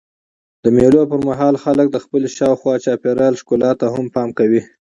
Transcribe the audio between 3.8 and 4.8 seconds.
هم پام کوي.